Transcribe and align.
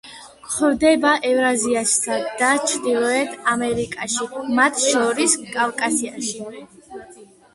გვხვდება 0.43 1.09
ევრაზიასა 1.31 2.15
და 2.39 2.47
ჩრდილოეთ 2.71 3.35
ამერიკაში, 3.53 4.27
მათ 4.61 4.81
შორის 4.85 5.35
კავკასიაში. 5.53 6.53